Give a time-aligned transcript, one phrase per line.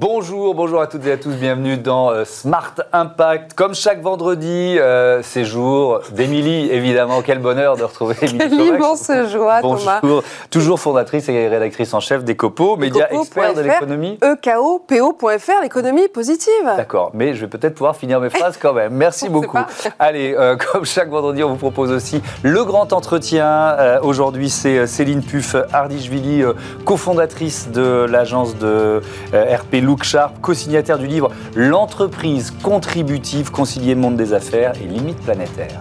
[0.00, 3.54] Bonjour, bonjour à toutes et à tous, bienvenue dans euh, Smart Impact.
[3.54, 7.20] Comme chaque vendredi, euh, c'est jour d'Émilie, évidemment.
[7.20, 9.98] Quel bonheur de retrouver Émilie Quelle immense joie, Thomas.
[10.00, 14.20] Bonjour, toujours fondatrice et rédactrice en chef d'Ecopo, média expert de l'économie.
[14.22, 16.52] EKOPO.fr, l'économie positive.
[16.76, 18.92] D'accord, mais je vais peut-être pouvoir finir mes phrases quand même.
[18.92, 19.58] Merci beaucoup.
[19.98, 23.48] Allez, euh, comme chaque vendredi, on vous propose aussi le grand entretien.
[23.48, 26.52] Euh, Aujourd'hui, c'est Céline Puff Hardichvili, euh,
[26.84, 29.02] cofondatrice de l'agence de
[29.32, 35.80] RP Look Sharp, co-signataire du livre L'entreprise contributive, concilier monde des affaires et limites planétaires.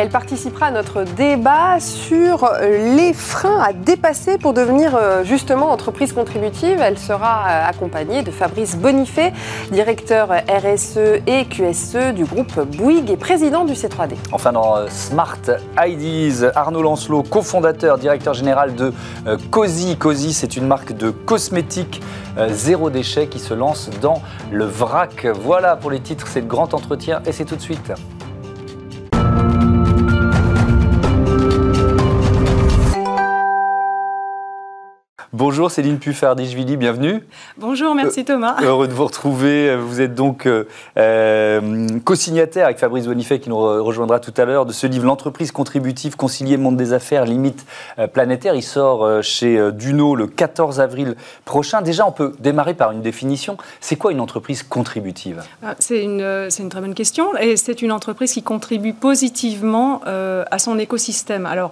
[0.00, 2.48] Elle participera à notre débat sur
[2.94, 6.78] les freins à dépasser pour devenir euh, justement entreprise contributive.
[6.80, 9.32] Elle sera euh, accompagnée de Fabrice Bonifay,
[9.72, 14.14] directeur RSE et QSE du groupe Bouygues et président du C3D.
[14.30, 15.40] Enfin, dans euh, Smart
[15.76, 18.92] IDs, Arnaud Lancelot, cofondateur, directeur général de
[19.50, 19.96] Cozy.
[19.96, 22.00] Cozy, c'est une marque de cosmétiques
[22.50, 25.26] zéro déchet qui se lance dans le vrac.
[25.26, 27.92] Voilà pour les titres, c'est le grand entretien et c'est tout de suite.
[35.38, 37.22] Bonjour Céline Puffard-Dijvili, bienvenue.
[37.58, 38.56] Bonjour, merci Thomas.
[38.64, 39.76] Heureux de vous retrouver.
[39.76, 40.64] Vous êtes donc euh,
[40.96, 45.06] euh, co-signataire avec Fabrice Bonifay qui nous re- rejoindra tout à l'heure de ce livre
[45.06, 47.66] L'entreprise contributive, concilier monde des affaires, limite
[48.00, 48.56] euh, planétaire.
[48.56, 51.14] Il sort euh, chez euh, Duno le 14 avril
[51.44, 51.82] prochain.
[51.82, 53.58] Déjà, on peut démarrer par une définition.
[53.78, 55.44] C'est quoi une entreprise contributive?
[55.62, 60.00] Ah, C'est une, euh, une très bonne question et c'est une entreprise qui contribue positivement
[60.08, 61.46] euh, à son écosystème.
[61.46, 61.70] Alors,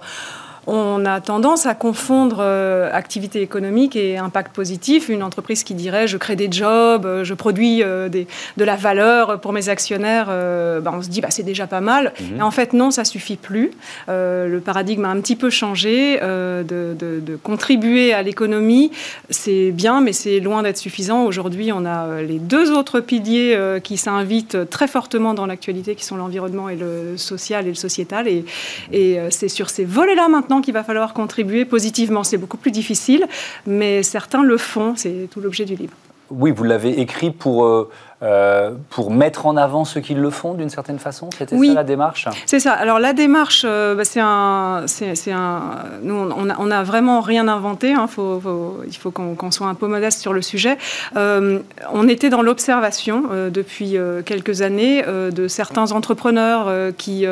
[0.67, 5.07] on a tendance à confondre euh, activité économique et impact positif.
[5.09, 8.75] Une entreprise qui dirait je crée des jobs, euh, je produis euh, des- de la
[8.75, 12.13] valeur pour mes actionnaires, euh, ben, on se dit bah, c'est déjà pas mal.
[12.37, 13.71] Et en fait, non, ça suffit plus.
[14.07, 16.19] Le paradigme a un petit peu changé.
[16.19, 16.63] de,
[16.99, 18.91] de- de contribuer à l'économie,
[19.29, 21.23] c'est bien, mais c'est loin d'être suffisant.
[21.23, 26.17] Aujourd'hui, on a les deux autres piliers qui s'invitent très fortement dans l'actualité, qui sont
[26.17, 28.27] l'environnement et le social et le sociétal.
[28.27, 28.45] Et,
[28.91, 32.23] et c'est sur ces volets-là maintenant qu'il va falloir contribuer positivement.
[32.23, 33.27] C'est beaucoup plus difficile,
[33.65, 34.93] mais certains le font.
[34.95, 35.93] C'est tout l'objet du livre.
[36.29, 37.89] Oui, vous l'avez écrit pour,
[38.23, 41.29] euh, pour mettre en avant ceux qui le font d'une certaine façon.
[41.37, 41.67] C'était Oui.
[41.69, 42.71] ça la démarche C'est ça.
[42.73, 45.61] Alors la démarche, euh, bah, c'est un, c'est, un.
[46.01, 47.93] Nous, on a, on a vraiment rien inventé.
[47.93, 48.07] hein.
[48.07, 50.77] Faut- faut- il faut qu'on, soit un peu modeste sur le sujet.
[51.15, 51.59] Euh,
[51.93, 53.95] on était dans l'observation depuis
[54.25, 57.25] quelques années de certains entrepreneurs qui,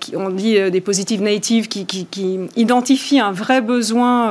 [0.00, 4.30] qui on dit des positive natives, qui, qui, qui identifient un vrai besoin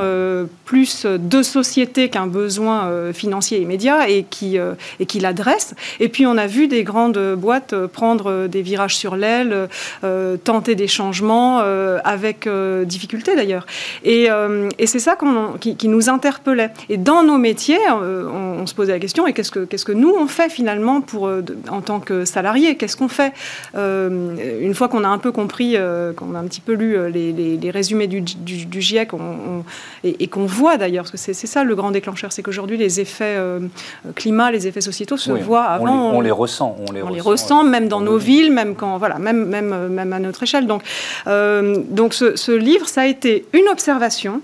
[0.64, 4.58] plus de société qu'un besoin financier immédiat et qui,
[5.00, 5.74] et qui l'adressent.
[6.00, 9.68] Et puis on a vu des grandes boîtes prendre des virages sur l'aile,
[10.04, 13.66] euh, tenter des changements euh, avec euh, difficulté d'ailleurs.
[14.04, 14.28] Et,
[14.78, 15.16] et c'est ça
[15.60, 16.70] qui, nous interpellait.
[16.88, 20.26] Et dans nos métiers, on, se posait la question et qu'est-ce que que nous on
[20.26, 21.30] fait finalement pour
[21.68, 23.32] en tant que salarié Qu'est-ce qu'on fait?
[23.74, 25.76] Une fois qu'on a un peu compris,
[26.16, 28.22] qu'on a un petit peu lu les, résumés du,
[28.80, 29.10] GIEC,
[30.04, 33.00] et, et qu'on voit d'ailleurs, parce que c'est ça le grand déclencheur, c'est qu'aujourd'hui les
[33.00, 33.36] effets
[34.14, 36.10] climat, les effets sociétaux se Oui, voient on avant.
[36.10, 36.76] les, on les ressent.
[36.88, 39.44] On les on les ressent, ressent euh, même dans nos villes, même quand voilà, même
[39.46, 40.66] même euh, même à notre échelle.
[40.66, 40.82] Donc
[41.26, 44.40] euh, donc ce, ce livre, ça a été une observation.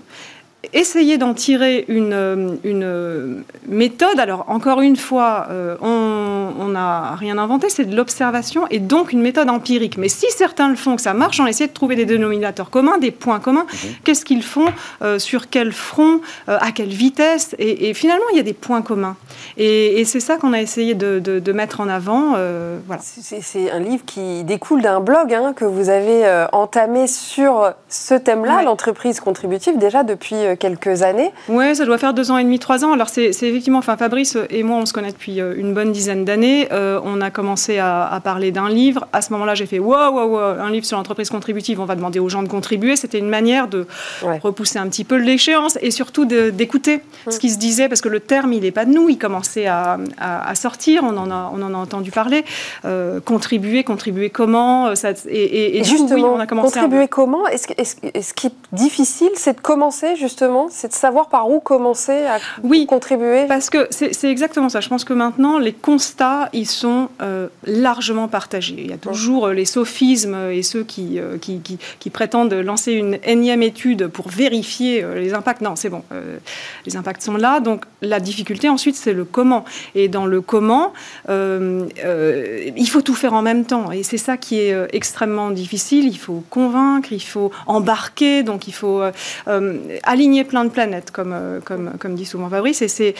[0.73, 3.35] Essayer d'en tirer une, euh, une euh,
[3.69, 4.19] méthode.
[4.19, 9.21] Alors, encore une fois, euh, on n'a rien inventé, c'est de l'observation et donc une
[9.21, 9.97] méthode empirique.
[9.97, 12.97] Mais si certains le font, que ça marche, on essaie de trouver des dénominateurs communs,
[12.97, 13.65] des points communs.
[14.03, 14.65] Qu'est-ce qu'ils font
[15.01, 16.19] euh, Sur quel front
[16.49, 19.15] euh, À quelle vitesse et, et finalement, il y a des points communs.
[19.57, 22.33] Et, et c'est ça qu'on a essayé de, de- de mettre en avant.
[22.35, 23.01] euh, voilà.
[23.01, 28.13] C'est c'est un livre qui découle d'un blog hein, que vous avez entamé sur ce
[28.13, 28.63] thème-là, Ouais.
[28.65, 31.31] l'entreprise contributive, déjà depuis quelques années.
[31.47, 32.91] Oui, ça doit faire deux ans et demi, trois ans.
[32.93, 36.25] Alors c'est effectivement, enfin Fabrice et moi, on se connaît depuis euh, une bonne dizaine
[36.25, 36.67] d'années.
[36.71, 39.07] Euh, on a commencé à, à parler d'un livre.
[39.13, 41.79] À ce moment-là, j'ai fait wow, wow, wow, un livre sur l'entreprise contributive.
[41.79, 42.95] On va demander aux gens de contribuer.
[42.95, 43.85] C'était une manière de
[44.23, 44.39] Ouais.
[44.41, 48.19] repousser un petit peu l'échéance et surtout d'écouter ce qui se disait parce que le
[48.19, 49.09] terme, il n'est pas de nous.
[49.09, 51.03] Il commençait à, à- à sortir.
[51.03, 52.43] On en a, on en a entendu parler.
[52.85, 56.73] Euh, contribuer, contribuer comment euh, ça, Et, et- coup, oui, justement, on a commencé.
[56.79, 57.47] contribuer comment?
[57.47, 57.73] Est-ce que-
[58.13, 60.38] est-ce qui est difficile, c'est de commencer justement,
[60.69, 62.85] c'est de savoir par où commencer à Oui.
[62.85, 64.79] contribuer Parce que c'est exactement ça.
[64.79, 68.75] Je pense que maintenant, les constats, ils sont euh, largement partagés.
[68.77, 72.53] Il y a toujours euh, les sophismes et ceux qui, euh, qui, qui- qui prétendent
[72.53, 75.61] lancer une énième étude pour vérifier euh, les impacts.
[75.61, 76.03] Non, c'est bon.
[76.11, 76.37] euh,
[76.85, 77.59] les impacts sont là.
[77.59, 79.65] Donc, la difficulté, ensuite, c'est le comment.
[79.95, 80.93] Et dans le comment,
[81.29, 83.91] euh, euh, il faut tout faire en même temps.
[83.91, 86.05] Et c'est ça qui est euh, extrêmement difficile.
[86.07, 89.11] Il faut convaincre, il faut embarquer, donc il faut euh,
[89.47, 91.35] euh, aligner aligner plein de planètes, comme,
[91.65, 92.81] comme, comme dit souvent Fabrice.
[92.81, 93.15] Et, c'est,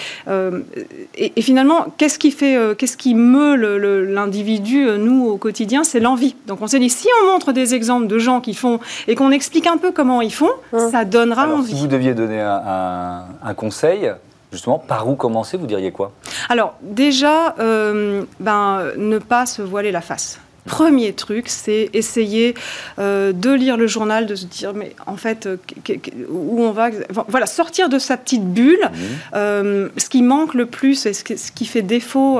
[1.16, 3.56] et, finalement, qu'est-ce qui, fait, qu'est-ce qui meut
[4.04, 6.36] l'individu, nous, au quotidien C'est l'envie.
[6.48, 9.32] Donc on s'est dit, si on montre des exemples de gens qui font et qu'on
[9.32, 10.92] explique un peu comment ils font, hum.
[10.92, 11.74] ça donnera Alors, envie.
[11.74, 14.12] Si vous deviez donner un, un conseil,
[14.52, 16.12] Justement, par où commencer, vous diriez quoi?
[16.50, 20.40] Alors, déjà, euh, ben, ne pas se voiler la face.
[20.66, 22.54] Premier truc, c'est essayer
[23.00, 25.58] euh, de lire le journal, de se dire, mais en fait, euh,
[26.30, 26.90] où on va
[27.28, 28.90] Voilà, sortir de sa petite bulle.
[28.90, 29.90] Mmh.
[29.98, 32.40] ce qui manque le plus et ce qui, fait défaut,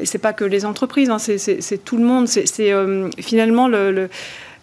[0.00, 2.72] et c'est pas que les entreprises, hein, c'est tout le monde, c'est
[3.20, 4.08] finalement le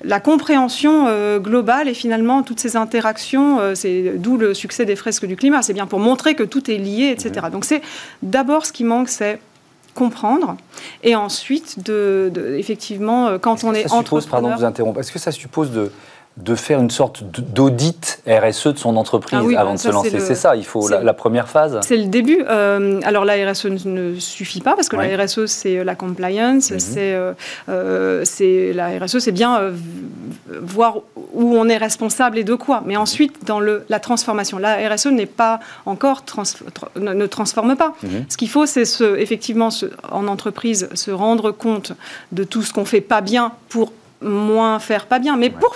[0.03, 4.95] la compréhension euh, globale et finalement toutes ces interactions, euh, c'est d'où le succès des
[4.95, 5.61] fresques du climat.
[5.61, 7.47] C'est bien pour montrer que tout est lié, etc.
[7.51, 7.81] Donc c'est
[8.21, 9.39] d'abord ce qui manque, c'est
[9.95, 10.55] comprendre
[11.01, 15.11] et ensuite de, effectivement euh, quand on est, ça suppose, pardon de vous interrompre, est-ce
[15.11, 15.91] que ça suppose de
[16.37, 20.19] de faire une sorte d'audit RSE de son entreprise ah avant bah de se lancer.
[20.19, 21.79] C'est ça, il faut la, première phase.
[21.81, 22.43] C'est le début.
[22.49, 26.79] Euh, alors la RSE ne suffit pas parce que la RSE c'est la compliance, mhm.
[26.97, 27.33] euh,
[27.69, 29.71] euh, c'est la RSE c'est bien
[30.61, 30.97] voir
[31.33, 32.83] où on est responsable et de quoi.
[32.85, 36.23] Mais ensuite dans le, la transformation, la RSE n'est pas encore
[36.97, 37.93] ne, transforme pas.
[38.03, 38.25] Mhm.
[38.27, 38.83] Ce qu'il faut c'est
[39.17, 39.69] effectivement
[40.11, 41.93] en entreprise se rendre compte
[42.33, 45.37] de tout ce qu'on fait pas bien pour moins faire pas bien.
[45.37, 45.75] Mais pour,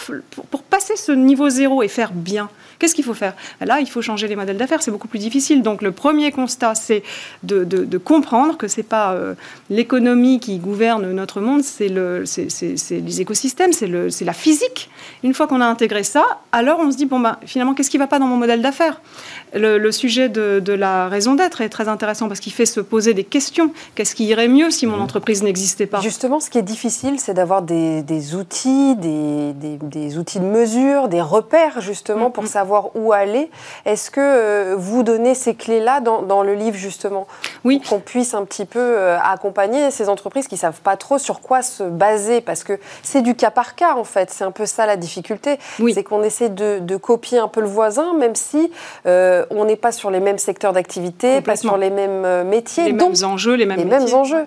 [0.51, 2.49] pour, passer ce niveau zéro et faire bien,
[2.79, 3.33] qu'est-ce qu'il faut faire?
[3.61, 4.81] Là, il faut changer les modèles d'affaires.
[4.81, 5.61] C'est beaucoup plus difficile.
[5.61, 7.03] Donc, le premier constat, c'est
[7.43, 9.35] de, de, comprendre que c'est pas euh,
[9.69, 12.47] l'économie qui gouverne notre monde, c'est le, c'est,
[12.91, 14.89] les écosystèmes, c'est, le, la physique.
[15.23, 17.97] Une fois qu'on a intégré ça, alors on se dit bon ben finalement, qu'est-ce qui
[17.97, 19.01] va pas dans mon modèle d'affaires?
[19.53, 23.13] Le, sujet de, de, la raison d'être est très intéressant parce qu'il fait se poser
[23.13, 23.73] des questions.
[23.95, 25.01] Qu'est-ce qui irait mieux si mon mmh.
[25.01, 25.99] entreprise n'existait pas?
[26.01, 31.07] Justement, ce qui est difficile, c'est d'avoir des, des outils, des, des, outils de mesure,
[31.07, 32.47] des repères justement pour mm-hmm.
[32.69, 33.49] Savoir où aller.
[33.85, 37.27] Est-ce que euh, vous donnez ces clés-là dans, dans, le livre justement
[37.65, 37.79] Oui.
[37.79, 41.17] Pour qu'on puisse un petit peu euh, accompagner ces entreprises qui ne savent pas trop
[41.17, 42.41] sur quoi se baser?
[42.41, 44.29] Parce que c'est du cas par cas en fait.
[44.29, 45.57] C'est un peu ça la difficulté.
[45.79, 45.93] Oui.
[45.95, 48.71] C'est qu'on essaie de, de, copier un peu le voisin même si
[49.07, 52.85] euh, on n'est pas sur les mêmes secteurs d'activité, pas sur les mêmes métiers.
[52.85, 54.45] Les mêmes enjeux, les mêmes, les mêmes enjeux.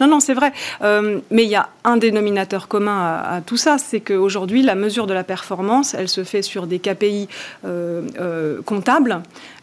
[0.00, 0.52] Non, non, c'est vrai.
[0.82, 5.06] Euh, mais il y a un dénominateur commun à, tout ça, c'est qu'aujourd'hui, la mesure
[5.06, 7.28] de la performance, elle se fait sur des KPI
[7.64, 8.60] euh,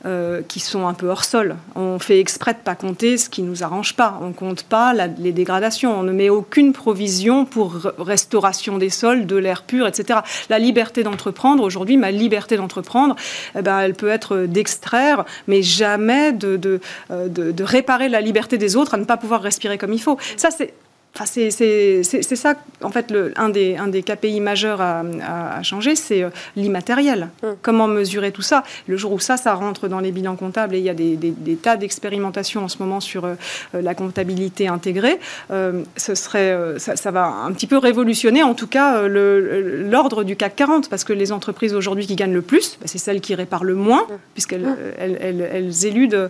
[0.05, 1.55] euh, qui sont un peu hors sol.
[1.75, 4.19] On fait exprès de pas compter ce qui nous arrange pas.
[4.21, 5.97] On compte pas les dégradations.
[5.99, 10.19] On ne met aucune provision pour restauration des sols, de l'air pur, etc.
[10.49, 13.15] La liberté d'entreprendre, aujourd'hui, ma liberté d'entreprendre,
[13.55, 18.75] eh ben, elle peut être d'extraire, mais jamais de, de, de réparer la liberté des
[18.75, 20.17] autres à ne pas pouvoir respirer comme il faut.
[20.35, 20.73] Ça, c'est
[21.13, 26.23] Enfin, c'est ça, en fait, le, un, des, un des KPI majeurs à, changer, c'est
[26.23, 27.29] euh, l'immatériel.
[27.43, 27.55] Hum.
[27.61, 28.63] Comment mesurer tout ça?
[28.87, 31.17] Le jour où ça, ça rentre dans les bilans comptables, et il y a des,
[31.17, 33.35] des, tas d'expérimentations en ce moment sur euh,
[33.73, 35.19] la comptabilité intégrée,
[35.51, 40.55] euh, ce serait, ça, va un petit peu révolutionner, en tout cas, l'ordre du CAC
[40.55, 43.65] 40, parce que les entreprises aujourd'hui qui gagnent le plus, bah, c'est celles qui réparent
[43.65, 44.17] le moins, hum.
[44.33, 44.75] puisqu'elles hum.
[44.97, 46.29] elles, elles, éludent.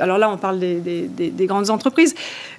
[0.00, 2.14] alors là, on parle des, des grandes entreprises,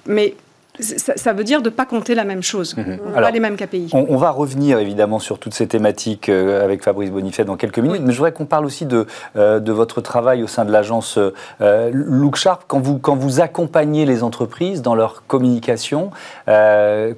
[0.06, 0.34] mais
[0.80, 2.98] ça, veut dire de ne pas compter la même chose, mhm.
[3.14, 3.90] pas les mêmes KPI.
[3.92, 8.02] On, va revenir évidemment sur toutes ces thématiques euh, avec Fabrice Bonifay dans quelques minutes,
[8.04, 11.18] mais je voudrais qu'on parle aussi de, euh, de votre travail au sein de l'agence
[11.60, 12.64] euh, Look Sharp.
[12.66, 16.10] Quand vous, quand vous accompagnez les entreprises dans leur communication,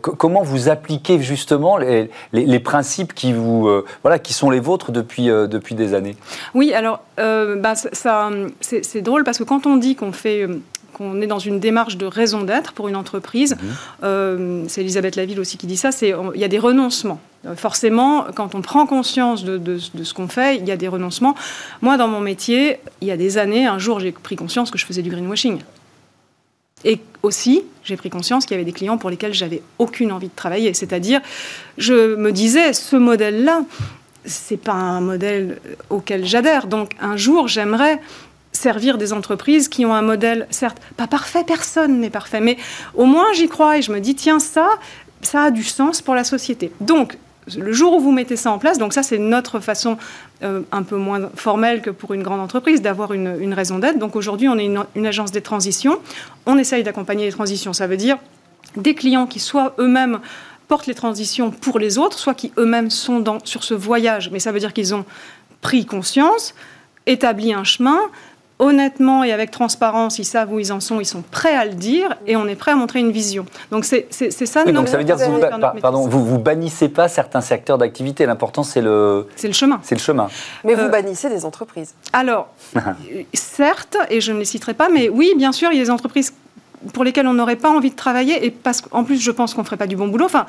[0.03, 3.71] comment vous appliquez justement les, les, principes qui, vous,
[4.03, 6.17] voilà, qui sont les vôtres depuis, depuis des années?
[6.55, 10.47] Oui, alors bah, ça, c'est drôle parce que quand on dit qu'on fait
[10.97, 13.55] qu'on est dans une démarche de raison d'être pour une entreprise.
[13.55, 13.61] Mhm.
[14.03, 15.93] Euh, c'est Elisabeth Laville aussi qui dit ça.
[15.93, 17.21] C'est il y a des renoncements.
[17.45, 21.35] Euh, forcément, quand on prend conscience de, ce qu'on fait, il y a des renoncements.
[21.83, 24.79] Moi, dans mon métier, il y a des années, un jour, j'ai pris conscience que
[24.79, 25.59] je faisais du greenwashing.
[26.85, 30.29] Et aussi, j'ai pris conscience qu'il y avait des clients pour lesquels j'avais aucune envie
[30.29, 30.73] de travailler.
[30.73, 31.21] C'est-à-dire,
[31.77, 33.65] je me disais, ce modèle-là,
[34.25, 35.59] c'est pas un modèle
[35.91, 36.67] auquel j'adhère.
[36.67, 38.01] Donc, un jour, j'aimerais
[38.57, 42.57] servir des entreprises qui ont un modèle, certes, pas parfait, personne n'est parfait, mais
[42.95, 44.69] au moins j'y crois et je me dis, tiens, ça,
[45.23, 46.73] ça a du sens pour la société.
[46.81, 47.17] Donc,
[47.57, 49.97] le jour où vous mettez ça en place, donc ça c'est notre façon
[50.43, 53.99] euh, un peu moins formelle que pour une grande entreprise d'avoir une, raison d'être.
[53.99, 55.99] Donc aujourd'hui on est une, agence des transitions,
[56.45, 57.73] on essaye d'accompagner les transitions.
[57.73, 58.19] Ça veut dire
[58.77, 60.19] des clients qui soit eux-mêmes
[60.69, 64.51] portent les transitions pour les autres, soit qui eux-mêmes sont sur ce voyage, mais ça
[64.51, 65.05] veut dire qu'ils ont
[65.61, 66.55] pris conscience,
[67.07, 68.01] établi un chemin,
[68.59, 71.75] honnêtement et avec transparence, ils savent où ils en sont, ils sont prêts à le
[71.75, 73.47] dire et on est prêt à montrer une vision.
[73.71, 74.63] Donc c'est ça.
[74.67, 78.27] Oui, donc ça veut dire que vous, pardon, vous vous bannissez pas certains secteurs d'activité.
[78.27, 79.27] L'important c'est le.
[79.37, 79.81] C'est le chemin.
[79.83, 80.29] C'est le chemin.
[80.65, 81.95] Mais vous euh, bannissez des entreprises.
[82.13, 82.49] Alors,
[83.35, 85.91] certes, et je ne les citerai pas, mais oui, bien sûr, il y a des
[85.91, 86.33] entreprises
[86.93, 89.65] pour lesquelles on n'aurait pas envie de travailler et parce qu'en plus je pense qu'on
[89.65, 90.27] ferait pas du bon boulot.
[90.27, 90.47] Enfin,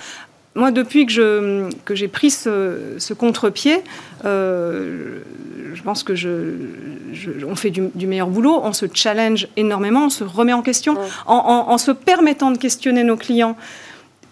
[0.58, 3.84] moi, depuis que, je, que j'ai pris ce, ce contre-pied,
[4.26, 5.20] euh,
[5.74, 6.30] je pense que je,
[7.48, 10.98] on fait du, meilleur boulot, on se challenge énormément, on se remet en question,
[11.28, 13.56] en, se permettant de questionner nos clients.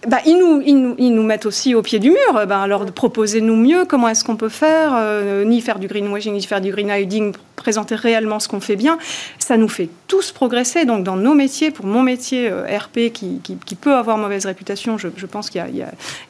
[0.07, 2.45] Bah, ils, nous, mettent aussi au pied du mur.
[2.47, 6.43] Bah, alors, proposez-nous mieux comment est-ce qu'on peut faire, euh, ni faire du greenwashing, ni
[6.43, 8.99] faire du green hiding présenter réellement ce qu'on fait bien,
[9.39, 10.85] ça nous fait tous progresser.
[10.85, 13.39] Donc dans nos métiers, pour mon métier euh, RP qui,
[13.81, 15.63] peut avoir mauvaise réputation, je, pense qu'il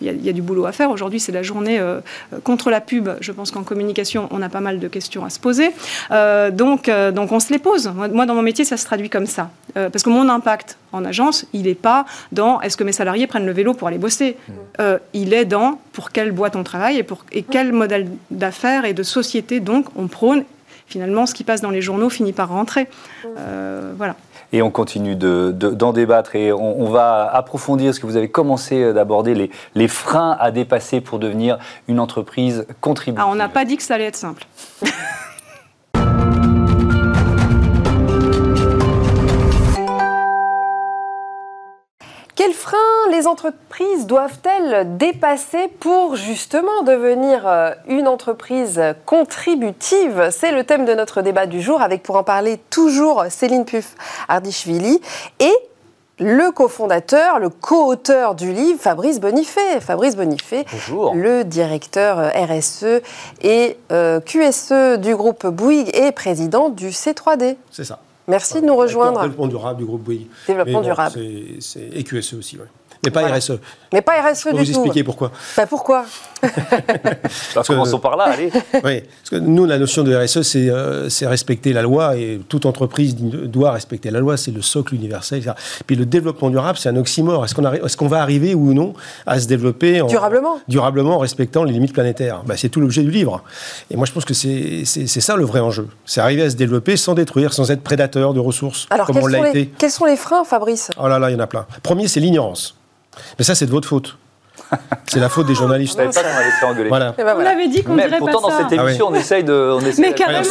[0.01, 0.91] y, a du boulot à faire.
[0.91, 2.00] Aujourd'hui, c'est la journée euh,
[2.44, 3.10] contre la pub.
[3.20, 5.72] Je pense qu'en communication, on a pas mal de questions à se poser.
[6.53, 7.91] Donc on se les pose.
[8.13, 9.50] Moi, dans mon métier, ça se traduit comme ça.
[9.74, 13.45] parce que mon impact en agence, il n'est pas dans est-ce que mes salariés prennent
[13.45, 14.37] le vélo pour aller bosser?
[14.47, 14.83] Mmh.
[15.13, 18.93] il est dans pour quelle boîte on travaille et, pour, et quel modèle d'affaires et
[18.93, 20.43] de société donc on prône?
[20.87, 22.87] Finalement, ce qui passe dans les journaux finit par rentrer.
[23.25, 24.15] Euh, voilà.
[24.53, 29.33] Et on continue d'en débattre et on, va approfondir ce que vous avez commencé d'aborder,
[29.33, 33.25] les, les, freins à dépasser pour devenir une entreprise contributive.
[33.25, 34.45] Ah, on n'a pas dit que ça allait être simple.
[43.12, 50.29] les entreprises doivent-elles dépasser pour justement devenir euh, une entreprise contributive?
[50.31, 53.95] C'est le thème de notre débat du jour avec pour en parler toujours Céline Puff
[54.27, 55.01] Ardichvili
[55.39, 55.53] et
[56.19, 59.81] le cofondateur, le co-auteur du livre, Fabrice Bonifay.
[59.81, 60.65] Fabrice Bonifay,
[61.13, 63.01] le directeur euh, RSE
[63.41, 67.57] et euh, QSE du groupe Bouygues et président du C3D.
[67.71, 68.00] C'est ça.
[68.27, 69.21] Merci de nous rejoindre.
[69.21, 70.27] Développement durable du groupe Bouygues.
[70.47, 71.19] Développement durable.
[71.59, 72.67] C'est EQSE aussi, oui.
[73.05, 73.51] Mais pas RSE.
[73.93, 74.57] Mais pas RSE du tout.
[74.57, 75.31] vous expliquer pourquoi.
[75.55, 76.05] Bah pourquoi
[77.53, 78.51] Parce Commençons par là, allez.
[78.83, 82.65] Oui, parce que nous, la notion de RSE, euh, c'est respecter la loi et toute
[82.65, 85.39] entreprise doit respecter la loi, c'est le socle universel.
[85.39, 85.53] Etc.
[85.88, 87.45] Puis le développement durable, c'est un oxymore.
[87.45, 88.93] Est-ce qu'on est va arriver ou non
[89.25, 92.43] à se développer durablement durablement en respectant les limites planétaires?
[92.45, 93.43] Bah, C'est tout l'objet du livre.
[93.89, 95.88] Et moi, je pense que c'est ça le vrai enjeu.
[96.05, 99.27] C'est arriver à se développer sans détruire, sans être prédateur de ressources, Alors, comme on
[99.27, 99.71] l'a été.
[99.77, 100.89] Quels sont les freins, Fabrice?
[101.01, 101.65] Oh là là, il y en a plein.
[101.83, 102.75] Premier, c'est l'ignorance.
[103.38, 104.17] Mais ça, c'est de votre faute.
[105.07, 105.98] C'est la faute des journalistes.
[106.00, 106.89] Je pas qu'on allait se engueuler.
[106.89, 107.13] Voilà.
[107.17, 108.63] Ben on avait dit qu'on dirait pourtant, pas ça.
[108.63, 110.43] dans cette émission, on essaye de, on essaye mais carrément.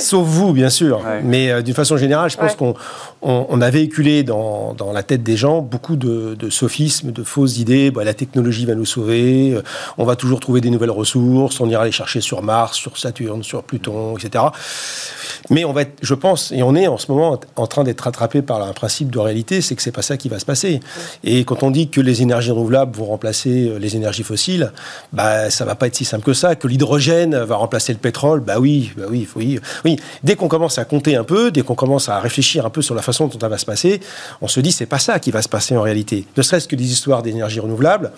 [0.00, 1.02] Sauf vous, bien sûr.
[1.22, 2.74] Mais euh, d'une façon générale, je pense qu'on
[3.22, 7.58] on, a véhiculé dans, dans, la tête des gens beaucoup de, de sophismes, de fausses
[7.58, 7.90] idées.
[7.90, 9.52] Bah, la technologie va nous sauver.
[9.52, 9.62] Euh,
[9.98, 11.60] on va toujours trouver des nouvelles ressources.
[11.60, 14.44] On ira les chercher sur Mars, sur Saturne, sur Pluton, etc.
[15.50, 18.02] Mais on va être, je pense, et on est en ce moment en train d'être
[18.02, 20.80] rattrapé par un principe de réalité, c'est que c'est pas ça qui va se passer.
[21.24, 24.72] Et quand on dit que les énergies renouvelables vont remplacer euh, les énergies fossiles,
[25.12, 26.54] bah ça va pas être si simple que ça.
[26.54, 29.96] Que l'hydrogène va remplacer le pétrole, bah oui, bah oui, oui, oui.
[30.22, 32.94] Dès qu'on commence à compter un peu, dès qu'on commence à réfléchir un peu sur
[32.94, 34.00] la façon dont ça va se passer,
[34.40, 36.26] on se dit c'est pas ça qui va se passer en réalité.
[36.36, 38.12] Ne serait-ce que des histoires d'énergie renouvelable.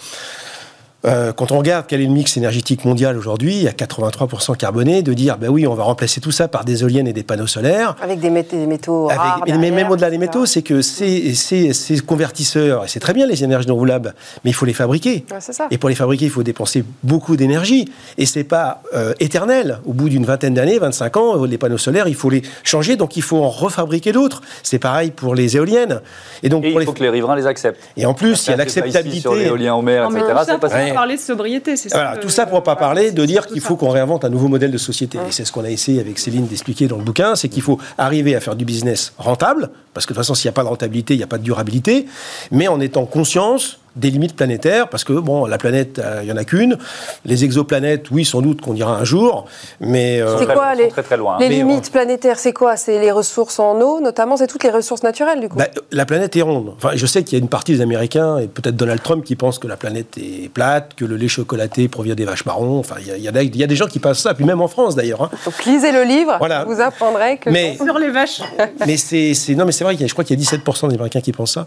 [1.05, 4.57] Euh, quand on regarde quel est le mix énergétique mondial aujourd'hui, il y a 83%
[4.57, 7.25] carboné, de dire, ben oui, on va remplacer tout ça par des éoliennes et des
[7.25, 7.97] panneaux solaires.
[8.01, 12.85] Avec des, métaux rares Mais même au-delà des métaux, c'est que ces, ces, ces, convertisseurs,
[12.85, 15.25] et c'est très bien les énergies renouvelables, mais il faut les fabriquer.
[15.41, 15.67] ça.
[15.71, 17.91] Et pour les fabriquer, il faut dépenser beaucoup d'énergie.
[18.19, 19.81] Et c'est pas euh, éternel.
[19.85, 23.17] Au bout d'une vingtaine d'années, 25 ans, les panneaux solaires, il faut les changer, donc
[23.17, 24.43] il faut en refabriquer d'autres.
[24.63, 26.01] C'est pareil pour les éoliennes.
[26.43, 27.81] Et donc, il faut que les riverains les acceptent.
[27.97, 29.21] Et en plus, il y a l'acceptabilité.
[29.21, 30.55] Sur l'éolien en mer, etc.
[30.69, 32.15] C'est parler de sobriété, c'est ça.
[32.21, 34.71] tout ça pour ne pas parler de dire qu'il faut qu'on réinvente un nouveau modèle
[34.71, 35.19] de société.
[35.19, 37.79] Et c'est ce qu'on a essayé avec Céline d'expliquer dans le bouquin, c'est qu'il faut
[37.99, 40.65] arriver à faire du business rentable, parce que de toute façon, s'il n'y a pas
[40.65, 42.07] de rentabilité, il n'y a pas de durabilité,
[42.51, 46.33] mais en étant conscience des limites planétaires, parce que bon, la planète, euh, il y
[46.33, 46.79] en a qu'une.
[47.25, 49.47] Les exoplanètes, oui, sans doute qu'on ira un jour,
[49.81, 51.39] mais euh, c'est quoi les, très, très loin.
[51.39, 52.77] les limites planétaires C'est quoi?
[52.77, 54.37] C'est les ressources en eau, notamment?
[54.37, 55.59] C'est toutes les ressources naturelles, du coup?
[55.59, 56.73] Bah, la planète est ronde.
[56.77, 59.37] Enfin, je sais qu'il y a une partie des Américains et peut-être Donald Trump qui
[59.37, 62.79] pense que la planète est plate, que le lait chocolaté provient des vaches marrons.
[62.79, 64.69] Enfin, il y, a, il y a des gens qui pensent ça, puis même en
[64.69, 65.23] France d'ailleurs.
[65.23, 65.31] Hein.
[65.45, 66.37] Donc lisez le livre.
[66.39, 66.65] Voilà.
[66.65, 68.41] Vous apprendrez que mais, sur les vaches.
[68.87, 69.97] mais c'est non, mais c'est vrai.
[69.99, 71.67] Je crois qu'il y a 17% des Américains qui pensent ça.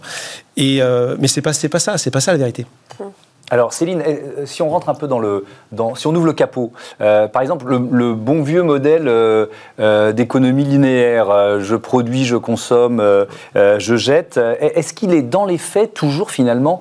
[0.56, 1.98] Et euh, mais c'est pas c'est pas ça.
[1.98, 2.64] C'est pas ça la vérité.
[3.50, 5.44] Alors Céline, euh, si on rentre un peu dans le,
[5.96, 11.60] si on ouvre le capot, euh, par exemple le, bon vieux modèle euh, d'économie linéaire,
[11.60, 13.04] je produis, je consomme,
[13.54, 16.80] je jette, est-ce qu'il est dans les faits toujours finalement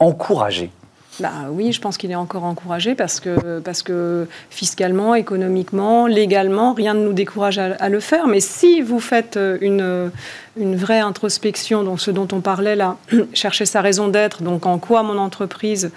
[0.00, 0.72] encouragé?
[1.20, 6.72] Bah oui, je pense qu'il est encore encouragé parce que, parce que fiscalement, économiquement, légalement,
[6.72, 8.26] rien ne nous décourage à, le faire.
[8.28, 10.10] Mais si vous faites une,
[10.56, 12.96] une vraie introspection, donc ce dont on parlait là,
[13.34, 15.90] chercher sa raison d'être, donc en quoi mon entreprise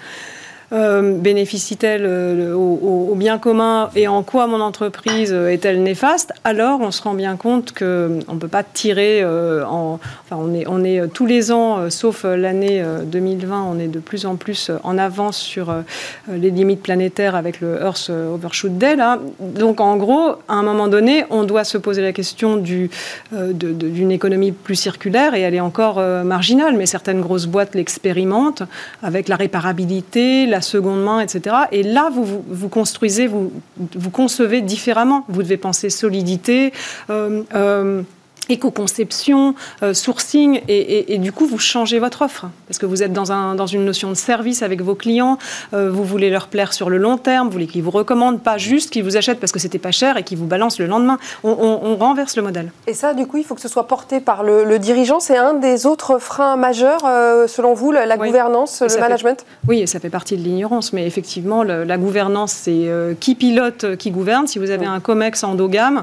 [0.72, 6.90] euh, bénéficie-t-elle euh, au, bien commun et en quoi mon entreprise est-elle néfaste, alors on
[6.90, 10.00] se rend bien compte qu'on ne peut pas tirer euh, en...
[10.24, 14.72] Enfin, on est, tous les ans, sauf l'année 2020, on est de plus en plus
[14.82, 15.72] en avance sur
[16.28, 18.96] les limites planétaires avec le Earth Overshoot Day.
[19.40, 22.90] Donc en gros, à un moment donné, on doit se poser la question du,
[23.32, 28.64] d'une économie plus circulaire et elle est encore marginale, mais certaines grosses boîtes l'expérimentent
[29.02, 31.56] avec la réparabilité, la seconde main, etc.
[31.72, 33.52] Et là, vous, vous, construisez, vous,
[33.94, 35.24] vous concevez différemment.
[35.28, 36.72] Vous devez penser solidité.
[37.10, 38.02] Euh, euh,
[38.48, 42.46] éco-conception, euh, sourcing, et, du coup, vous changez votre offre.
[42.68, 45.38] Parce que vous êtes dans, un, dans une notion de service avec vos clients,
[45.74, 48.58] euh, vous voulez leur plaire sur le long terme, vous voulez qu'ils vous recommandent, pas
[48.58, 51.18] juste qu'ils vous achètent parce que c'était pas cher et qu'ils vous balancent le lendemain.
[51.44, 52.72] On, renverse le modèle.
[52.86, 55.18] Et ça, du coup, il faut que ce soit porté par le, dirigeant.
[55.18, 59.46] C'est un des autres freins majeurs, euh, selon vous, la, gouvernance, le management?
[59.66, 64.10] Oui, et ça fait partie de l'ignorance, mais effectivement, la gouvernance, c'est qui pilote, qui
[64.10, 64.46] gouverne.
[64.46, 66.02] Si vous avez un COMEX endogame,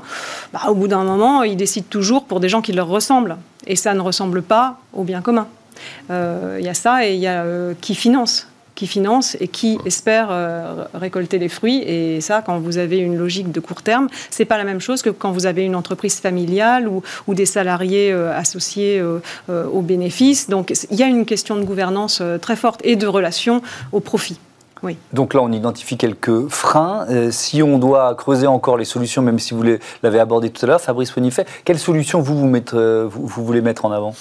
[0.51, 3.37] bah, au bout d'un moment, il décide toujours pour des gens qui leur ressemblent.
[3.67, 5.47] Et ça ne ressemble pas au bien commun.
[6.09, 9.47] Euh, il y a ça et il y a euh, qui finance qui finance et
[9.47, 11.83] qui espère euh, récolter les fruits.
[11.85, 15.03] Et ça, quand vous avez une logique de court terme, c'est pas la même chose
[15.03, 18.99] que quand vous avez une entreprise familiale ou, ou des salariés associés
[19.47, 20.49] aux bénéfices.
[20.49, 23.61] Donc, il y a une question de gouvernance très forte et de relation
[23.91, 24.39] au profit.
[25.13, 27.05] Donc là, on identifie quelques freins.
[27.09, 29.63] Euh, si on doit creuser encore les solutions, même si vous
[30.03, 32.23] l'avez abordé tout à l'heure, Fabrice Ponifet, quelles solutions
[32.73, 34.13] euh, vous voulez mettre en avant?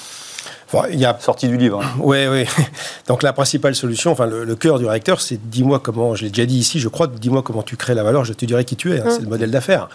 [0.91, 1.17] Il y a...
[1.21, 1.83] Sortie du livre.
[1.99, 2.31] Oui, hein.
[2.59, 2.65] oui.
[3.07, 6.47] Donc la principale solution, enfin le, cœur du réacteur, c'est dis-moi comment, je l'ai déjà
[6.47, 8.93] dit ici, je crois, dis-moi comment tu crées la valeur, je te dirai qui tu
[8.93, 9.01] es.
[9.01, 9.11] Hein.
[9.11, 9.89] c'est le modèle d'affaires.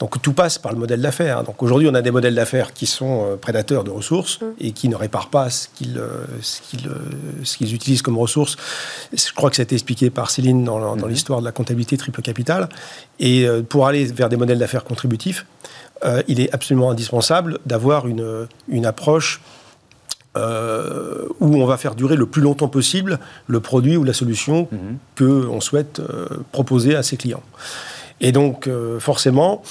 [0.00, 1.44] Donc tout passe par le modèle d'affaires.
[1.44, 4.88] Donc aujourd'hui, on a des modèles d'affaires qui sont euh, prédateurs de ressources et qui
[4.88, 6.24] ne réparent pas ce qu'ils euh,
[6.86, 6.94] euh,
[7.42, 8.56] ce qu'ils utilisent comme ressources.
[9.12, 11.08] Je crois que ça a été expliqué par Céline dans, dans mhm.
[11.08, 12.68] l'histoire de la comptabilité triple capital.
[13.20, 15.46] Et pour aller vers des modèles d'affaires contributifs,
[16.26, 19.40] il est absolument indispensable d'avoir une, une approche
[20.36, 24.68] euh, où on va faire durer le plus longtemps possible le produit ou la solution
[24.72, 24.98] mhm.
[25.14, 27.42] que qu'on souhaite euh, proposer à ses clients.
[28.20, 29.62] Et donc, euh, forcément,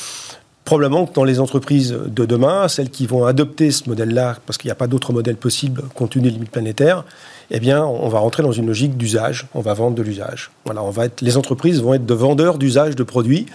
[0.63, 4.69] probablement que dans les entreprises de demain, celles qui vont adopter ce modèle-là, parce qu'il
[4.69, 7.03] n'y a pas d'autre modèle possible compte tenu des limites planétaires,
[7.55, 9.45] eh bien, on va rentrer dans une logique d'usage.
[9.53, 10.49] On va vendre de l'usage.
[10.65, 13.45] Voilà, on va être, les entreprises vont être de vendeurs d'usage de produits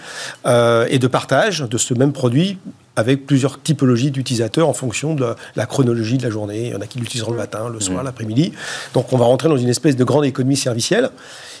[0.45, 2.57] et de partage de ce même produit
[2.95, 6.67] avec plusieurs typologies d'utilisateurs en fonction de la chronologie de la journée.
[6.67, 8.05] Il y en a qui l'utiliseront le matin, le soir, mmh.
[8.05, 8.53] l'après-midi.
[8.93, 11.09] Donc on va rentrer dans une espèce de grande économie servicielle.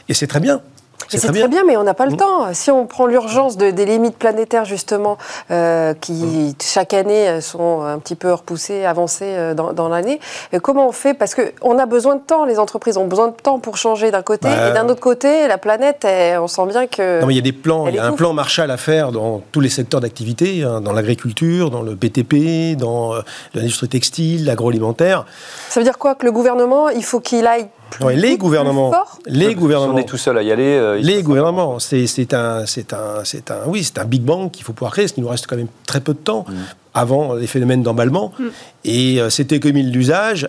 [0.07, 0.61] Et c'est très bien.
[1.07, 1.63] C'est très, bien.
[1.65, 2.17] mais on n'a pas le mm.
[2.17, 2.53] temps.
[2.53, 5.17] Si on prend l'urgence de, des limites planétaires, justement,
[5.49, 6.53] euh, qui mm.
[6.61, 10.19] chaque année sont un petit peu repoussées, avancées euh, dans, l'année,
[10.53, 11.13] euh, comment on fait?
[11.13, 14.21] Parce qu'on a besoin de temps, les entreprises ont besoin de temps pour changer d'un
[14.21, 16.05] côté, bah, et d'un autre côté, la planète,
[16.39, 17.21] on sent bien que.
[17.21, 19.11] Non, mais il y a des plans, il y a un plan Marshall à faire
[19.11, 23.13] dans tous les secteurs d'activité, hein, dans l'agriculture, dans le BTP, dans
[23.55, 25.25] l'industrie textile, l'agroalimentaire.
[25.69, 26.15] Ça veut dire quoi?
[26.15, 27.67] Que le gouvernement, il faut qu'il aille
[28.11, 28.93] les gouvernements,
[29.25, 29.93] les gouvernements.
[29.93, 30.63] On est tout seul à y aller.
[30.63, 34.63] Euh, les gouvernements, c'est un, c'est un, c'est un, oui, c'est un big bang qu'il
[34.63, 35.05] faut pouvoir créer.
[35.05, 36.53] Parce qu'il nous reste quand même très peu de temps mm.
[36.93, 38.31] avant les phénomènes d'emballement.
[38.37, 38.43] Mm.
[38.85, 40.47] Et euh, cette économie de l'usage,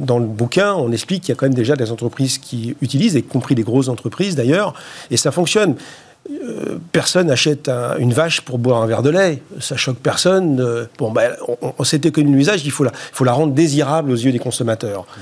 [0.00, 3.14] dans le bouquin, on explique qu'il y a quand même déjà des entreprises qui utilisent,
[3.14, 4.74] y compris des grosses entreprises d'ailleurs,
[5.10, 5.76] et ça fonctionne.
[6.30, 9.42] Euh, personne n'achète une vache pour boire un verre de lait.
[9.60, 10.60] Ça choque personne.
[10.60, 11.32] Euh, bon, ben,
[11.78, 15.02] on, s'était connu l'usage, il faut la, faut la rendre désirable aux yeux des consommateurs.
[15.02, 15.20] Mmh.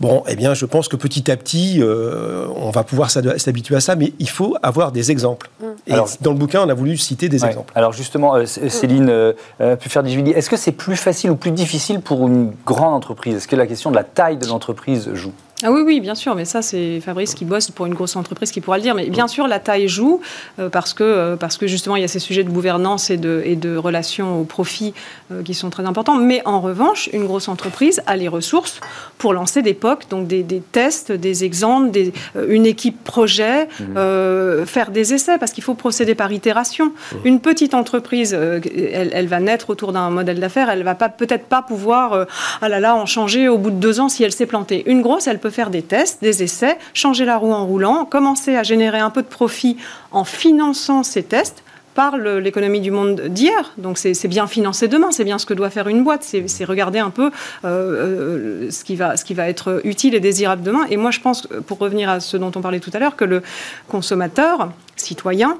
[0.00, 3.80] Bon, eh bien, je pense que petit à petit, euh, on va pouvoir s'habituer à
[3.80, 5.50] ça, mais il faut avoir des exemples.
[5.60, 5.64] Mmh.
[5.86, 7.72] Et Alors, dans le bouquin, on a voulu citer des exemples.
[7.74, 12.52] Alors justement, Céline euh, Puffer-Dijvili, est-ce que c'est plus facile ou plus difficile pour une
[12.66, 13.36] grande entreprise?
[13.36, 15.32] Est-ce que la question de la taille de l'entreprise joue?
[15.64, 18.52] Ah oui, oui, bien sûr, mais ça, c'est Fabrice qui bosse pour une grosse entreprise
[18.52, 18.94] qui pourra le dire.
[18.94, 20.20] Mais bien sûr, la taille joue
[20.60, 23.16] euh, parce, que, euh, parce que justement, il y a ces sujets de gouvernance et
[23.16, 24.94] de, et de relations au profit
[25.32, 26.14] euh, qui sont très importants.
[26.14, 28.78] Mais en revanche, une grosse entreprise a les ressources
[29.18, 32.12] pour lancer des POC, donc des, des tests, des exemples, des,
[32.48, 34.64] une équipe projet, mmh.
[34.64, 36.86] faire des essais, parce qu'il faut procéder par itération.
[36.86, 37.16] Mmh.
[37.24, 41.46] Une petite entreprise, elle, elle, va naître autour d'un modèle d'affaires, elle va pas peut-être
[41.46, 42.26] pas pouvoir,
[42.60, 44.84] ah là là, en changer au bout de deux ans si elle s'est plantée.
[44.86, 48.56] Une grosse, elle peut faire des tests, des essais, changer la roue en roulant, commencer
[48.56, 49.76] à générer un peu de profit
[50.12, 51.62] en finançant ces tests
[51.98, 53.72] reparle l'économie du monde d'hier.
[53.76, 57.00] Donc c'est bien financer demain, c'est bien ce que doit faire une boîte, c'est regarder
[57.00, 57.32] un peu
[57.64, 60.86] ce, qui va, ce qui va être utile et désirable demain.
[60.90, 63.24] Et moi, je pense, pour revenir à ce dont on parlait tout à l'heure, que
[63.24, 63.42] le
[63.88, 65.58] consommateur, citoyen,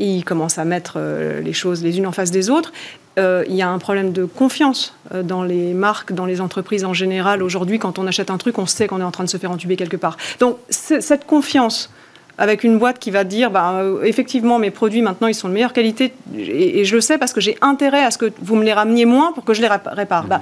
[0.00, 0.98] il commence à mettre
[1.40, 2.72] les choses les unes en face des autres.
[3.18, 6.84] Euh, il y a un problème de confiance euh, dans les marques, dans les entreprises
[6.84, 7.42] en général.
[7.42, 9.50] Aujourd'hui, quand on achète un truc, on sait qu'on est en train de se faire
[9.50, 10.18] entuber quelque part.
[10.38, 11.90] Donc, cette confiance
[12.38, 15.54] avec une boîte qui va dire bah, euh, effectivement mes produits maintenant ils sont de
[15.54, 18.64] meilleure qualité et, je le sais parce que j'ai intérêt à ce que vous me
[18.64, 20.26] les rameniez moins pour que je les répare.
[20.26, 20.40] Bah,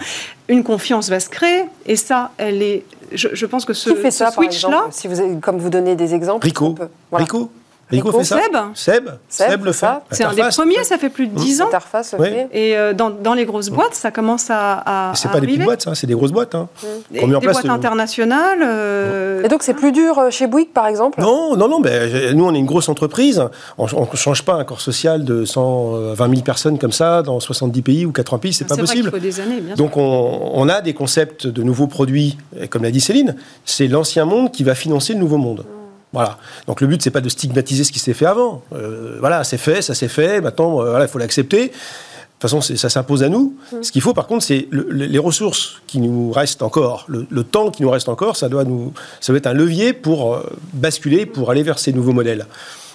[0.48, 4.10] une confiance va se créer et ça elle est je, pense que ce, qui fait
[4.10, 6.74] ça, switch là si vous comme vous donnez des exemples Rico,
[7.12, 7.50] Rico
[7.94, 8.40] Rico fait ça
[8.74, 9.86] Seb Seb, le fait.
[10.10, 11.68] C'est un des premiers, ça fait plus de 10 ans.
[12.52, 15.12] Et euh, dans, dans, les grosses boîtes, ça commence à.
[15.14, 16.54] c'est pas des petites boîtes, c'est des grosses boîtes.
[16.54, 16.68] Hein.
[17.10, 18.60] Des, boîtes internationales.
[18.62, 21.20] Euh, et donc c'est plus dur euh, chez Bouygues, par exemple?
[21.20, 21.80] Non, non, non.
[21.80, 23.42] Mais nous, on est une grosse entreprise.
[23.78, 27.82] On ne change pas un corps social de 120 000 personnes comme ça dans 70
[27.82, 29.08] pays ou 80 pays, c'est pas possible.
[29.08, 32.36] Vrai il faut des années, bien donc on, on, a des concepts de nouveaux produits.
[32.60, 35.64] Et comme l'a dit Céline, c'est l'ancien monde qui va financer le nouveau monde.
[36.14, 36.38] Voilà.
[36.68, 38.62] Donc le but, c'est pas de stigmatiser ce qui s'est fait avant.
[38.72, 40.40] Euh, voilà, c'est fait, ça s'est fait.
[40.40, 41.66] Maintenant, euh, voilà, il faut l'accepter.
[41.66, 43.56] De toute façon, ça s'impose à nous.
[43.72, 43.82] Mmh.
[43.82, 47.82] Ce qu'il faut, par contre, c'est les ressources qui nous restent encore, le, temps qui
[47.82, 51.50] nous reste encore, ça doit, nous, ça doit être un levier pour euh, basculer, pour
[51.50, 52.46] aller vers ces nouveaux modèles.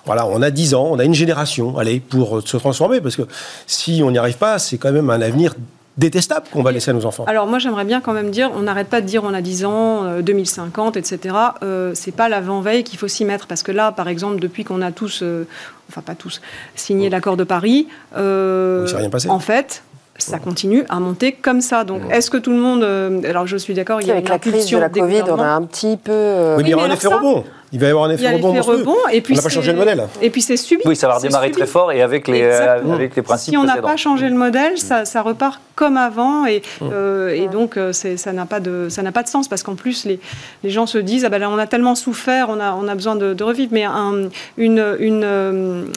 [0.06, 3.24] Voilà, on a 10 ans, on a une génération, allez, pour se transformer, parce que
[3.68, 5.56] si on n'y arrive pas, c'est quand même un avenir
[6.00, 7.26] détestable qu'on va laisser à nos enfants.
[7.28, 9.66] Alors moi j'aimerais bien quand même dire, on n'arrête pas de dire on a 10
[9.66, 11.36] ans, 2050, etc.
[11.62, 14.82] Euh, c'est pas l'avant-veille qu'il faut s'y mettre parce que là, par exemple, depuis qu'on
[14.82, 15.46] a tous, euh,
[15.90, 16.42] enfin pas tous,
[16.76, 19.30] signé l'accord de Paris, euh, rien passé.
[19.30, 19.84] en fait,
[20.18, 21.84] ça continue à monter comme ça.
[21.84, 22.84] Donc, est-ce que tout le monde.
[22.84, 25.40] Euh, alors, je suis d'accord, il y a Avec la crise de la Covid, on
[25.40, 26.56] a un petit peu.
[26.58, 27.44] oui, mais il y aura un effet rebond.
[27.72, 28.62] Il va y avoir un effet rebond.
[28.62, 30.08] rebond et puis on n'a pas changé le modèle.
[30.22, 30.82] Et puis c'est subi.
[30.86, 33.54] Oui, ça va redémarrer très fort et avec les, euh, avec les principes.
[33.54, 36.90] Si on n'a pas changé le modèle, ça, ça repart comme avant et, mmh.
[36.92, 39.76] euh, et donc euh, ça n'a pas de ça n'a pas de sens parce qu'en
[39.76, 40.20] plus les,
[40.64, 42.96] les gens se disent ah ben là on a tellement souffert, on a on a
[42.96, 43.72] besoin de, de revivre.
[43.72, 45.88] Mais un, une une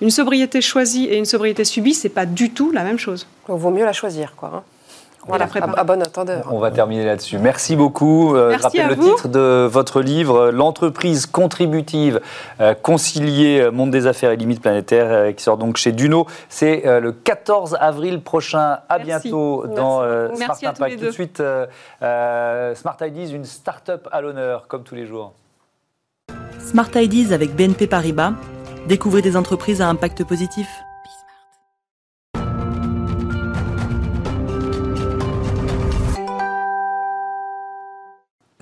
[0.00, 3.26] une sobriété choisie et une sobriété subie, c'est pas du tout la même chose.
[3.48, 4.52] Il vaut mieux la choisir, quoi.
[4.56, 4.62] Hein.
[5.26, 6.48] Voilà, à, bon entendeur.
[6.50, 7.38] On va terminer là-dessus.
[7.38, 8.34] Merci beaucoup.
[8.34, 12.20] Euh, je rappelle le titre de votre livre, L'entreprise contributive,
[12.60, 16.26] euh, concilier euh, monde des affaires et limites planétaires, qui sort donc chez Duno.
[16.48, 18.78] C'est le 14 avril prochain.
[18.88, 20.02] À bientôt dans
[20.34, 20.98] Smart Impact.
[20.98, 21.42] Tout de suite,
[22.00, 25.34] Smart Ideas, une start-up à l'honneur, comme tous les jours.
[26.58, 28.32] Smart Ideas avec BNP Paribas.
[28.86, 30.68] Découvrez des entreprises à impact positif.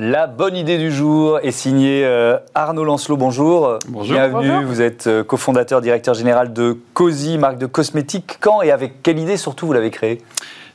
[0.01, 3.17] La bonne idée du jour est signée euh, Arnaud Lancelot.
[3.17, 3.81] Bonjour.
[3.89, 4.15] Bonjour.
[4.15, 4.65] Bienvenue.
[4.65, 8.37] Vous êtes euh, cofondateur, directeur général de COSI, marque de cosmétiques.
[8.39, 10.23] Quand et avec quelle idée surtout vous l'avez créée?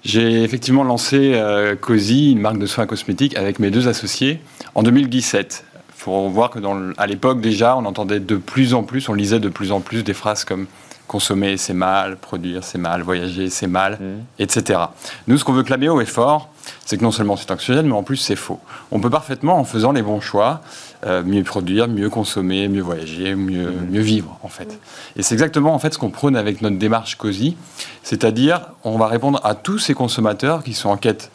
[0.04, 4.42] J'ai effectivement lancé euh, COSI, une marque de soins cosmétiques, avec mes deux associés
[4.76, 5.64] en 2017.
[5.74, 9.14] Il faut voir que dans, à l'époque déjà, on entendait de plus en plus, on
[9.14, 10.68] lisait de plus en plus des phrases comme
[11.08, 14.42] consommer c'est mal, produire c'est mal, voyager c'est mal, mmh.
[14.42, 14.80] etc.
[15.28, 16.50] Nous, ce qu'on veut clamer haut et fort,
[16.86, 18.60] c'est que non seulement c'est anxiogène, mais en plus c'est faux.
[18.92, 20.62] On peut parfaitement, en faisant les bons choix,
[21.06, 23.90] euh, mieux produire, mieux consommer, mieux voyager, mieux, mmh.
[23.90, 24.66] mieux vivre, en fait.
[24.66, 25.20] Mmh.
[25.20, 27.58] Et c'est exactement, en fait, ce qu'on prône avec notre démarche COSI,
[28.02, 31.32] c'est-à-dire, on va répondre à tous ces consommateurs qui sont en quête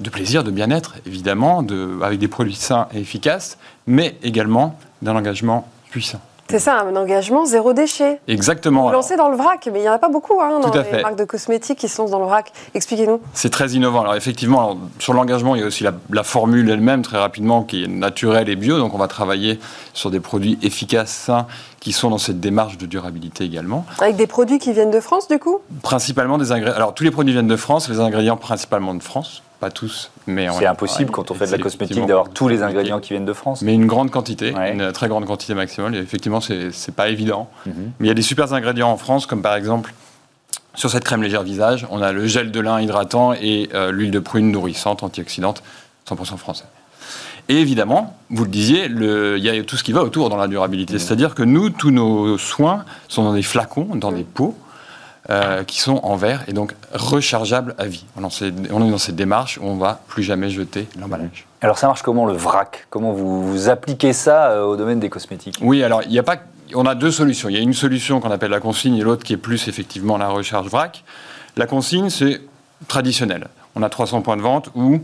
[0.00, 5.16] de plaisir, de bien-être, évidemment, de, avec des produits sains et efficaces, mais également d'un
[5.16, 6.20] engagement puissant.
[6.50, 8.20] C'est ça, un engagement zéro déchet.
[8.26, 8.86] Exactement.
[8.86, 11.02] Vous lancez dans le vrac, mais il n'y en a pas beaucoup hein, dans les
[11.02, 12.52] marques de cosmétiques qui sont dans le vrac.
[12.74, 13.20] Expliquez-nous.
[13.34, 14.00] C'est très innovant.
[14.00, 17.86] Alors effectivement, sur l'engagement, il y a aussi la, formule elle-même, très rapidement, qui est
[17.86, 18.78] naturelle et bio.
[18.78, 19.60] Donc on va travailler
[19.92, 21.46] sur des produits efficaces, sains,
[21.80, 23.84] qui sont dans cette démarche de durabilité également.
[23.98, 25.58] Avec des produits qui viennent de France, du coup?
[25.82, 26.76] Principalement des ingrédients.
[26.76, 30.48] Alors tous les produits viennent de France, les ingrédients principalement de France pas tous, mais
[30.56, 33.32] c'est impossible quand on fait de la cosmétique d'avoir tous les ingrédients qui viennent de
[33.32, 33.62] France.
[33.62, 35.96] Mais une grande quantité, une très grande quantité maximale.
[35.96, 37.50] Et effectivement, c'est pas évident.
[37.66, 37.92] Mhm.
[37.98, 39.92] Mais il y a des super ingrédients en France, comme par exemple
[40.74, 44.12] sur cette crème légère visage, on a le gel de lin hydratant et euh, l'huile
[44.12, 45.64] de prune nourrissante, antioxydante,
[46.08, 46.66] 100% français.
[47.48, 50.46] Et évidemment, vous le disiez, il y a tout ce qui va autour dans la
[50.46, 50.94] durabilité.
[50.94, 50.98] Mhm.
[51.00, 54.56] C'est-à-dire que nous, tous nos soins sont dans des flacons, dans des pots.
[55.30, 58.06] Euh, qui sont en verre et donc rechargeables à vie.
[58.16, 61.46] On, est dans cette démarche où on va plus jamais jeter l'emballage.
[61.60, 62.86] Alors ça marche comment le vrac?
[62.88, 65.58] Comment vous, appliquez ça euh, au domaine des cosmétiques?
[65.60, 66.38] Oui, alors il n'y a pas
[66.74, 67.50] on a deux solutions.
[67.50, 70.16] Il y a une solution qu'on appelle la consigne et l'autre qui est plus effectivement
[70.16, 71.04] la recharge vrac.
[71.58, 72.40] La consigne, c'est
[72.88, 73.48] traditionnel.
[73.74, 74.98] On a 300 points de vente où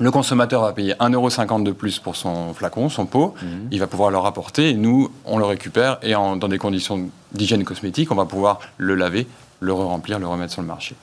[0.00, 3.34] Le consommateur va payer 1,50€ de plus pour son flacon, son pot.
[3.42, 3.68] Mhm.
[3.70, 7.64] Il va pouvoir le rapporter et nous, on le récupère et dans des conditions d'hygiène
[7.64, 9.26] cosmétique, on va pouvoir le laver,
[9.60, 10.96] le re-remplir, le remettre sur le marché.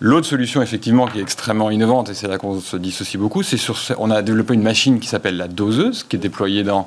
[0.00, 3.56] L'autre solution, effectivement, qui est extrêmement innovante, et c'est là qu'on se dissocie beaucoup, c'est
[3.56, 6.86] sur, on a développé une machine qui s'appelle la doseuse, qui est déployée dans,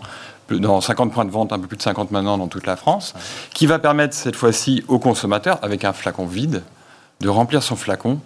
[0.52, 3.16] dans 50 points de vente, un peu plus de 50 maintenant dans toute la France,
[3.56, 6.62] qui va permettre cette fois-ci au consommateur, avec un flacon vide,
[7.20, 8.20] de remplir son flacon,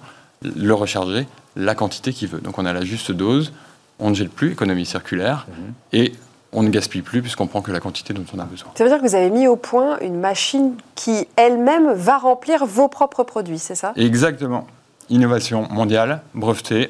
[0.44, 2.40] le recharger, la quantité qu'il veut.
[2.40, 3.54] Donc on a la juste dose,
[4.00, 5.74] on ne jette plus, économie circulaire, mhm.
[5.94, 6.14] et
[6.52, 8.72] on ne gaspille plus puisqu'on prend que la quantité dont on a besoin.
[8.76, 12.66] Ça veut dire que vous avez mis au point une machine qui elle-même va remplir
[12.66, 13.94] vos propres produits, c'est ça?
[13.96, 14.68] Exactement.
[15.10, 16.90] Innovation mondiale, brevetée,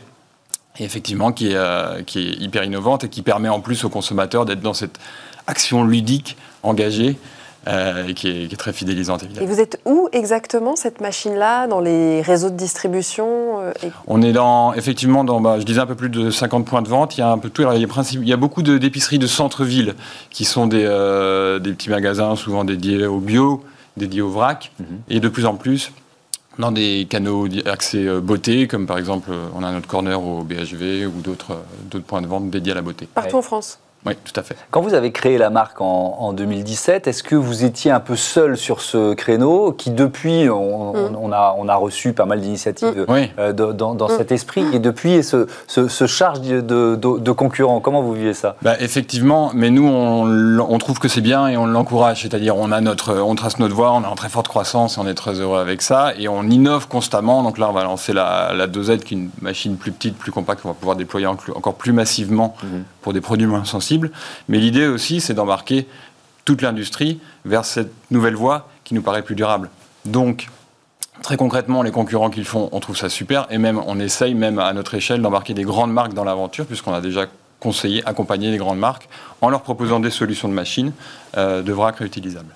[0.79, 3.89] et effectivement qui est, euh, qui est hyper innovante et qui permet en plus aux
[3.89, 4.99] consommateurs d'être dans cette
[5.47, 7.17] action ludique engagée
[7.65, 9.47] euh, qui, est, très fidélisante évidemment.
[9.47, 13.71] Et vous êtes où exactement cette machine-là Dans les réseaux de distribution euh,
[14.05, 16.89] On est dans, effectivement dans, bah, je disais un peu plus de 50 points de
[16.89, 17.15] vente.
[17.17, 17.61] Il y a un peu tout.
[17.61, 19.95] il, y a il y a beaucoup d'épiceries de, centre-ville
[20.29, 23.63] qui sont des, euh, des, petits magasins souvent dédiés au bio,
[23.95, 24.85] dédiés au vrac, mhm.
[25.09, 25.93] et de plus en plus
[26.59, 31.21] dans des canaux accès beauté, comme par exemple, on a notre corner au BHV ou
[31.21, 31.55] d'autres
[32.05, 33.07] points de vente dédiés à la beauté.
[33.11, 34.57] Partout en France oui, tout à fait.
[34.69, 38.57] Quand vous avez créé la marque en, 2017, est-ce que vous étiez un peu seul
[38.57, 41.33] sur ce créneau qui, depuis, on, mm.
[41.33, 43.15] a, on a, reçu pas mal d'initiatives mm.
[43.39, 44.17] euh, dans, mm.
[44.17, 48.57] cet esprit et depuis se, se, charge de, de, concurrents Comment vous vivez ça?
[48.61, 52.23] Bah, Effectivement, mais nous, on, trouve que c'est bien et on l'encourage.
[52.23, 55.01] C'est-à-dire, on, a notre, on trace notre voie, on est en très forte croissance et
[55.01, 57.41] on est très heureux avec ça et on innove constamment.
[57.43, 60.31] Donc là, on va lancer la, la dosette qui est une machine plus petite, plus
[60.31, 62.81] compacte qu'on va pouvoir déployer encore plus massivement mm-hmm.
[63.01, 63.92] pour des produits moins sensibles.
[64.47, 65.87] Mais l'idée aussi, c'est d'embarquer
[66.45, 69.69] toute l'industrie vers cette nouvelle voie qui nous paraît plus durable.
[70.05, 70.49] Donc,
[71.21, 74.59] très concrètement, les concurrents qu'ils font, on trouve ça super, et même on essaye même
[74.59, 77.27] à notre échelle d'embarquer des grandes marques dans l'aventure, puisqu'on a déjà
[77.59, 79.07] conseillé, accompagné les grandes marques
[79.39, 80.91] en leur proposant des solutions de machines
[81.37, 82.53] euh, de vrac réutilisables.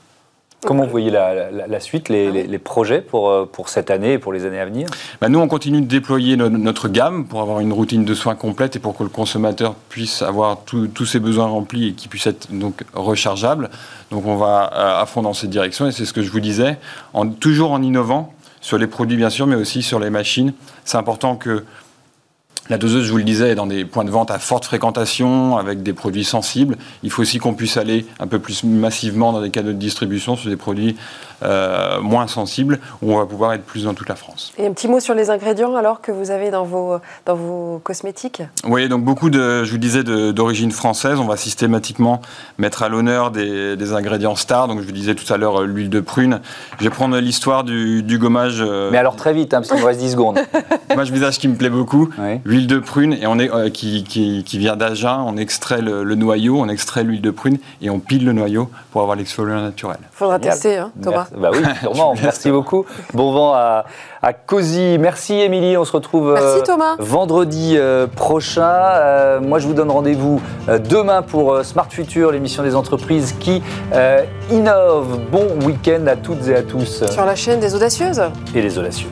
[0.66, 4.44] Comment vous voyez la, suite, les, projets pour, euh, pour cette année et pour les
[4.44, 4.88] années à venir?
[5.22, 8.76] Bah, Nous, on continue de déployer notre gamme pour avoir une routine de soins complète
[8.76, 12.48] et pour que le consommateur puisse avoir tous ses besoins remplis et qu'il puisse être
[12.52, 13.70] donc rechargeable.
[14.10, 16.40] Donc on va euh, à fond dans cette direction et c'est ce que je vous
[16.40, 16.80] disais,
[17.40, 20.54] toujours en innovant sur les produits bien sûr, mais aussi sur les machines.
[20.86, 21.66] C'est important que
[22.70, 25.58] la doseuse, je vous le disais, est dans des points de vente à forte fréquentation,
[25.58, 26.78] avec des produits sensibles.
[27.04, 30.36] Il faut aussi qu'on puisse aller un peu plus massivement dans des canaux de distribution
[30.36, 30.96] sur des produits
[31.44, 34.54] euh, moins sensibles, où on va pouvoir être plus dans toute la France.
[34.58, 37.80] Et un petit mot sur les ingrédients alors que vous avez dans vos, dans vos
[37.84, 38.42] cosmétiques?
[38.66, 41.20] Oui, donc beaucoup de, je vous disais, d'origine française.
[41.20, 42.22] On va systématiquement
[42.58, 44.68] mettre à l'honneur des, ingrédients stars.
[44.68, 46.42] Donc je vous disais tout à l'heure euh, l'huile de prune.
[46.80, 48.58] Je vais prendre l'histoire du, gommage.
[48.60, 50.40] Euh, Mais alors très vite, hein, parce qu'il nous reste 10 secondes.
[50.90, 52.10] gommage visage qui me plaît beaucoup.
[52.58, 55.24] L'huile de prune, et on est, qui, qui, vient d'Agen.
[55.28, 59.02] On extrait le, noyau, on extrait l'huile de prune et on pile le noyau pour
[59.02, 60.00] avoir l'exfoliant naturel.
[60.12, 61.28] Faudra tester, hein, Thomas.
[61.38, 62.16] Bah oui, sûrement.
[62.20, 62.88] Merci beaucoup.
[63.14, 63.86] Bon vent à,
[64.24, 64.98] à Cozy.
[65.00, 65.78] Merci Émilie.
[65.78, 66.62] On se retrouve euh,
[66.98, 68.64] vendredi euh, prochain.
[68.64, 70.42] Euh, moi, je vous donne rendez-vous
[70.90, 73.62] demain pour Smart Future, l'émission des entreprises qui
[74.50, 75.20] innovent.
[75.32, 77.06] Bon week-end à toutes et à tous.
[77.06, 78.24] Sur la chaîne des audacieuses.
[78.56, 79.10] Et les audacieux.